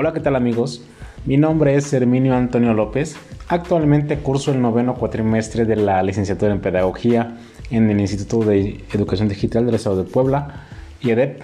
Hola, 0.00 0.12
¿qué 0.12 0.20
tal 0.20 0.36
amigos? 0.36 0.80
Mi 1.24 1.36
nombre 1.36 1.74
es 1.74 1.92
Herminio 1.92 2.36
Antonio 2.36 2.72
López. 2.72 3.16
Actualmente 3.48 4.16
curso 4.18 4.52
el 4.52 4.62
noveno 4.62 4.94
cuatrimestre 4.94 5.64
de 5.64 5.74
la 5.74 6.00
licenciatura 6.04 6.52
en 6.52 6.60
Pedagogía 6.60 7.36
en 7.72 7.90
el 7.90 7.98
Instituto 7.98 8.48
de 8.48 8.84
Educación 8.92 9.28
Digital 9.28 9.66
del 9.66 9.74
Estado 9.74 10.04
de 10.04 10.08
Puebla, 10.08 10.68
IEDEP, 11.00 11.42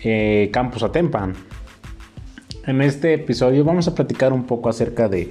eh, 0.00 0.50
Campus 0.52 0.84
Atempan. 0.84 1.34
En 2.66 2.82
este 2.82 3.14
episodio 3.14 3.64
vamos 3.64 3.88
a 3.88 3.96
platicar 3.96 4.32
un 4.32 4.44
poco 4.44 4.68
acerca 4.68 5.08
de, 5.08 5.30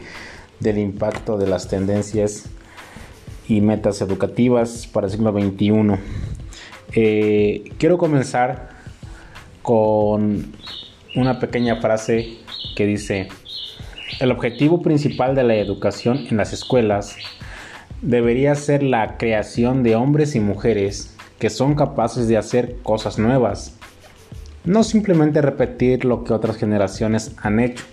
del 0.59 0.77
impacto 0.77 1.37
de 1.37 1.47
las 1.47 1.69
tendencias 1.69 2.49
y 3.47 3.61
metas 3.61 4.01
educativas 4.01 4.87
para 4.87 5.07
el 5.07 5.13
siglo 5.13 5.31
XXI. 5.31 6.01
Eh, 6.95 7.71
quiero 7.77 7.97
comenzar 7.97 8.71
con 9.61 10.51
una 11.15 11.39
pequeña 11.39 11.81
frase 11.81 12.37
que 12.75 12.85
dice, 12.85 13.27
el 14.19 14.31
objetivo 14.31 14.81
principal 14.81 15.35
de 15.35 15.43
la 15.43 15.55
educación 15.55 16.25
en 16.29 16.37
las 16.37 16.53
escuelas 16.53 17.17
debería 18.01 18.55
ser 18.55 18.83
la 18.83 19.17
creación 19.17 19.83
de 19.83 19.95
hombres 19.95 20.35
y 20.35 20.39
mujeres 20.39 21.15
que 21.39 21.49
son 21.49 21.75
capaces 21.75 22.27
de 22.27 22.37
hacer 22.37 22.77
cosas 22.83 23.19
nuevas, 23.19 23.77
no 24.63 24.83
simplemente 24.83 25.41
repetir 25.41 26.05
lo 26.05 26.23
que 26.23 26.33
otras 26.33 26.57
generaciones 26.57 27.35
han 27.41 27.59
hecho. 27.59 27.83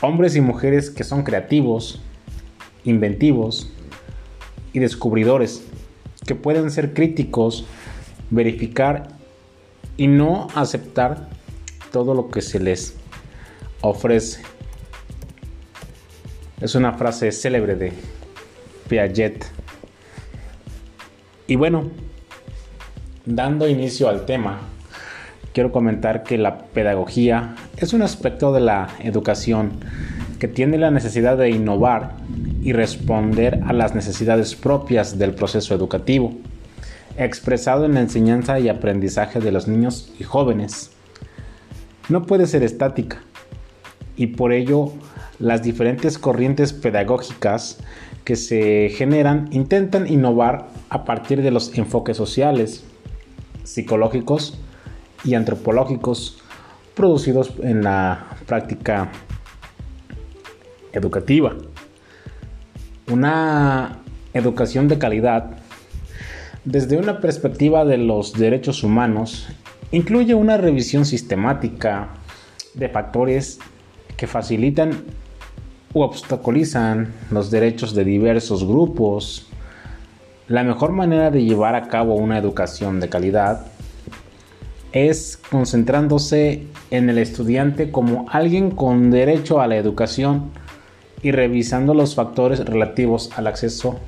Hombres 0.00 0.36
y 0.36 0.40
mujeres 0.40 0.90
que 0.90 1.04
son 1.04 1.24
creativos, 1.24 2.00
inventivos 2.84 3.72
y 4.72 4.78
descubridores, 4.78 5.64
que 6.26 6.34
pueden 6.34 6.70
ser 6.70 6.94
críticos, 6.94 7.66
verificar 8.30 9.08
y 9.96 10.06
no 10.06 10.46
aceptar 10.54 11.28
todo 11.90 12.14
lo 12.14 12.28
que 12.28 12.42
se 12.42 12.60
les 12.60 12.96
ofrece. 13.80 14.42
Es 16.60 16.74
una 16.74 16.92
frase 16.92 17.32
célebre 17.32 17.74
de 17.74 17.92
Piaget. 18.88 19.46
Y 21.46 21.56
bueno, 21.56 21.90
dando 23.24 23.68
inicio 23.68 24.08
al 24.08 24.26
tema, 24.26 24.60
quiero 25.52 25.72
comentar 25.72 26.22
que 26.22 26.38
la 26.38 26.58
pedagogía 26.58 27.54
es 27.76 27.92
un 27.92 28.02
aspecto 28.02 28.52
de 28.52 28.60
la 28.60 28.88
educación 29.00 29.72
que 30.38 30.48
tiene 30.48 30.78
la 30.78 30.90
necesidad 30.90 31.36
de 31.36 31.50
innovar 31.50 32.16
y 32.62 32.72
responder 32.72 33.60
a 33.66 33.72
las 33.72 33.94
necesidades 33.94 34.54
propias 34.54 35.18
del 35.18 35.34
proceso 35.34 35.74
educativo, 35.74 36.34
expresado 37.16 37.84
en 37.84 37.94
la 37.94 38.00
enseñanza 38.00 38.58
y 38.58 38.68
aprendizaje 38.68 39.40
de 39.40 39.52
los 39.52 39.68
niños 39.68 40.12
y 40.18 40.24
jóvenes. 40.24 40.90
No 42.10 42.24
puede 42.24 42.48
ser 42.48 42.64
estática 42.64 43.22
y 44.16 44.26
por 44.26 44.52
ello 44.52 44.92
las 45.38 45.62
diferentes 45.62 46.18
corrientes 46.18 46.72
pedagógicas 46.72 47.78
que 48.24 48.34
se 48.34 48.90
generan 48.90 49.48
intentan 49.52 50.08
innovar 50.08 50.68
a 50.88 51.04
partir 51.04 51.40
de 51.40 51.52
los 51.52 51.78
enfoques 51.78 52.16
sociales, 52.16 52.84
psicológicos 53.62 54.58
y 55.24 55.34
antropológicos 55.34 56.38
producidos 56.94 57.52
en 57.62 57.84
la 57.84 58.26
práctica 58.44 59.12
educativa. 60.92 61.54
Una 63.08 64.00
educación 64.34 64.88
de 64.88 64.98
calidad, 64.98 65.52
desde 66.64 66.96
una 66.96 67.20
perspectiva 67.20 67.84
de 67.84 67.98
los 67.98 68.32
derechos 68.32 68.82
humanos, 68.82 69.48
incluye 69.92 70.34
una 70.34 70.56
revisión 70.56 71.04
sistemática 71.04 72.08
de 72.74 72.88
factores 72.88 73.58
que 74.16 74.26
facilitan 74.26 75.04
u 75.92 76.02
obstaculizan 76.02 77.12
los 77.30 77.50
derechos 77.50 77.94
de 77.94 78.04
diversos 78.04 78.66
grupos. 78.66 79.48
La 80.46 80.62
mejor 80.62 80.92
manera 80.92 81.30
de 81.30 81.44
llevar 81.44 81.74
a 81.74 81.88
cabo 81.88 82.14
una 82.14 82.38
educación 82.38 83.00
de 83.00 83.08
calidad 83.08 83.66
es 84.92 85.38
concentrándose 85.50 86.66
en 86.90 87.10
el 87.10 87.18
estudiante 87.18 87.90
como 87.90 88.26
alguien 88.30 88.70
con 88.70 89.10
derecho 89.10 89.60
a 89.60 89.66
la 89.66 89.76
educación 89.76 90.50
y 91.22 91.30
revisando 91.32 91.94
los 91.94 92.14
factores 92.14 92.64
relativos 92.64 93.30
al 93.36 93.46
acceso 93.46 94.00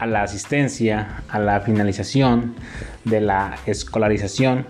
a 0.00 0.06
la 0.06 0.22
asistencia, 0.22 1.22
a 1.28 1.38
la 1.38 1.60
finalización 1.60 2.54
de 3.04 3.20
la 3.20 3.58
escolarización 3.66 4.64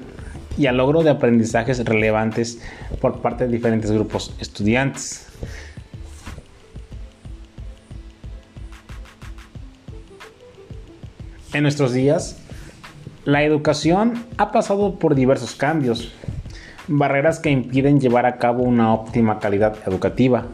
y 0.59 0.67
al 0.67 0.77
logro 0.77 1.05
de 1.05 1.11
aprendizajes 1.11 1.85
relevantes 1.85 2.61
por 3.01 3.23
parte 3.23 3.47
de 3.47 3.53
diferentes 3.53 3.93
grupos 3.93 4.35
estudiantes. 4.41 5.29
En 11.53 11.63
nuestros 11.63 11.93
días, 11.93 12.37
la 13.25 13.45
educación 13.45 14.25
ha 14.37 14.51
pasado 14.51 14.99
por 14.99 15.15
diversos 15.15 15.55
cambios, 15.55 16.13
barreras 16.89 17.39
que 17.39 17.51
impiden 17.51 18.01
llevar 18.01 18.27
a 18.27 18.39
cabo 18.39 18.65
una 18.65 18.93
óptima 18.93 19.39
calidad 19.39 19.77
educativa. 19.87 20.47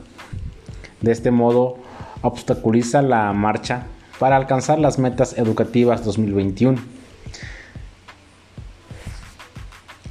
De 1.01 1.13
este 1.13 1.31
modo, 1.31 1.79
obstaculiza 2.21 3.01
la 3.01 3.33
marcha 3.33 3.87
para 4.19 4.37
alcanzar 4.37 4.79
las 4.79 4.99
metas 4.99 5.37
educativas 5.39 6.05
2021. 6.05 6.79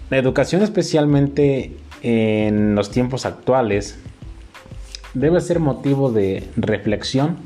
La 0.10 0.18
educación, 0.18 0.62
especialmente 0.62 1.76
en 2.04 2.76
los 2.76 2.92
tiempos 2.92 3.26
actuales, 3.26 3.98
debe 5.16 5.42
ser 5.42 5.60
motivo 5.60 6.12
de 6.12 6.48
reflexión 6.56 7.38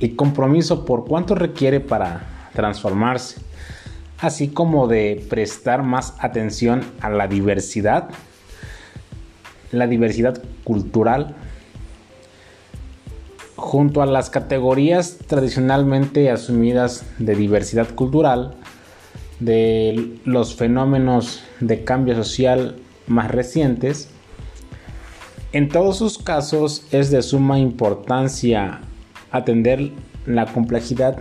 y 0.00 0.10
compromiso 0.10 0.84
por 0.84 1.06
cuánto 1.06 1.34
requiere 1.34 1.80
para 1.80 2.48
transformarse, 2.52 3.40
así 4.18 4.48
como 4.48 4.88
de 4.88 5.24
prestar 5.30 5.82
más 5.82 6.14
atención 6.18 6.82
a 7.00 7.08
la 7.08 7.28
diversidad, 7.28 8.10
la 9.72 9.86
diversidad 9.86 10.42
cultural, 10.64 11.36
junto 13.70 14.02
a 14.02 14.06
las 14.06 14.30
categorías 14.30 15.18
tradicionalmente 15.28 16.28
asumidas 16.28 17.04
de 17.18 17.36
diversidad 17.36 17.94
cultural, 17.94 18.56
de 19.38 20.16
los 20.24 20.56
fenómenos 20.56 21.44
de 21.60 21.84
cambio 21.84 22.16
social 22.16 22.74
más 23.06 23.30
recientes, 23.30 24.08
en 25.52 25.68
todos 25.68 25.98
sus 25.98 26.18
casos 26.18 26.84
es 26.90 27.12
de 27.12 27.22
suma 27.22 27.60
importancia 27.60 28.80
atender 29.30 29.92
la 30.26 30.46
complejidad 30.46 31.18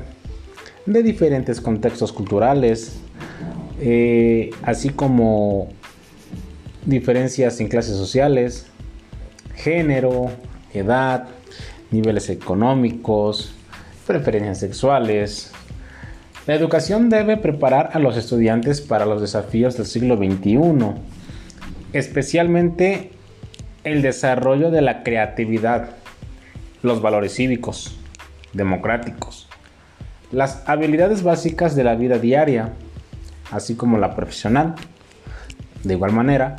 de 0.88 1.04
diferentes 1.04 1.62
contextos 1.62 2.12
culturales, 2.12 3.00
eh, 3.80 4.50
así 4.64 4.90
como 4.90 5.68
diferencias 6.84 7.60
en 7.60 7.68
clases 7.68 7.96
sociales, 7.96 8.66
género, 9.54 10.32
edad, 10.74 11.28
niveles 11.92 12.30
económicos, 12.30 13.54
preferencias 14.06 14.60
sexuales. 14.60 15.52
La 16.48 16.56
educación 16.56 17.10
debe 17.10 17.38
preparar 17.38 17.92
a 17.94 18.00
los 18.00 18.18
estudiantes 18.18 18.82
para 18.82 19.06
los 19.06 19.22
desafíos 19.22 19.78
del 19.78 19.86
siglo 19.86 20.18
XXI, 20.18 20.96
especialmente 21.94 23.12
el 23.84 24.02
desarrollo 24.02 24.72
de 24.72 24.82
la 24.82 25.04
creatividad, 25.04 25.90
los 26.82 27.02
valores 27.02 27.36
cívicos, 27.36 27.98
democráticos, 28.54 29.48
las 30.32 30.64
habilidades 30.68 31.24
básicas 31.24 31.76
de 31.76 31.84
la 31.84 31.96
vida 31.96 32.18
diaria, 32.20 32.74
así 33.52 33.76
como 33.76 33.98
la 33.98 34.16
profesional. 34.16 34.76
De 35.84 35.94
igual 35.94 36.12
manera, 36.12 36.56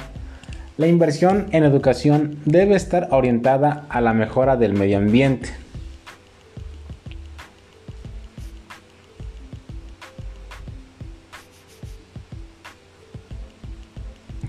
la 0.81 0.87
inversión 0.87 1.49
en 1.53 1.63
educación 1.63 2.39
debe 2.47 2.75
estar 2.75 3.09
orientada 3.11 3.85
a 3.91 4.01
la 4.01 4.15
mejora 4.15 4.57
del 4.57 4.73
medio 4.73 4.97
ambiente. 4.97 5.51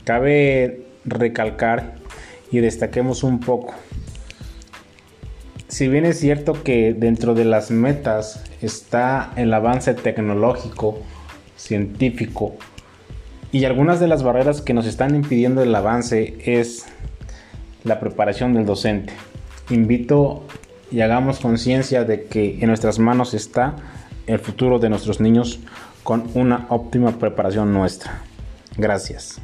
Cabe 0.06 0.86
recalcar 1.04 1.96
y 2.50 2.60
destaquemos 2.60 3.24
un 3.24 3.42
poco. 3.42 3.74
Si 5.68 5.90
bien 5.90 6.06
es 6.06 6.18
cierto 6.18 6.64
que 6.64 6.94
dentro 6.94 7.34
de 7.34 7.44
las 7.44 7.72
metas 7.72 8.42
está 8.62 9.34
el 9.36 9.54
avance 9.54 9.94
tecnológico, 9.96 11.02
científico, 11.58 12.56
y 13.52 13.66
algunas 13.66 14.00
de 14.00 14.08
las 14.08 14.24
barreras 14.24 14.62
que 14.62 14.74
nos 14.74 14.86
están 14.86 15.16
impidiendo 15.16 15.62
el 15.62 15.74
avance 15.76 16.38
es 16.46 16.86
la 17.84 18.00
preparación 18.00 18.54
del 18.54 18.66
docente. 18.66 19.14
Invito 19.70 20.44
y 20.92 21.02
hagamos 21.02 21.40
conciencia 21.40 22.04
de 22.04 22.26
que 22.26 22.60
en 22.60 22.68
nuestras 22.68 23.00
manos 23.00 23.34
está 23.34 23.76
el 24.28 24.40
futuro 24.40 24.80
de 24.80 24.90
nuestros 24.90 25.20
niños 25.20 25.60
con 26.04 26.30
una 26.34 26.66
óptima 26.70 27.20
preparación 27.20 27.74
nuestra. 27.74 28.22
Gracias. 28.78 29.42